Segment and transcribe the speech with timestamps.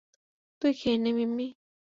[0.61, 1.47] তুই খেয়ে নে, মিম্মি।